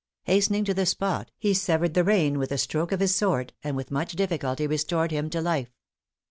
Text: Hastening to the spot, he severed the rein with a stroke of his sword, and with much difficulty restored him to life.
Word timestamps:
Hastening 0.23 0.63
to 0.65 0.73
the 0.73 0.87
spot, 0.87 1.29
he 1.37 1.53
severed 1.53 1.93
the 1.93 2.03
rein 2.03 2.39
with 2.39 2.51
a 2.51 2.57
stroke 2.57 2.91
of 2.91 3.01
his 3.01 3.13
sword, 3.13 3.53
and 3.63 3.75
with 3.77 3.91
much 3.91 4.13
difficulty 4.13 4.65
restored 4.65 5.11
him 5.11 5.29
to 5.29 5.41
life. 5.41 5.69